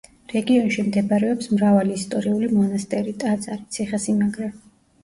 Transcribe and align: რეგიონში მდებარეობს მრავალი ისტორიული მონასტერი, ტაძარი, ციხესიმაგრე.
რეგიონში 0.31 0.85
მდებარეობს 0.87 1.51
მრავალი 1.53 1.99
ისტორიული 1.99 2.51
მონასტერი, 2.57 3.17
ტაძარი, 3.27 3.65
ციხესიმაგრე. 3.79 4.53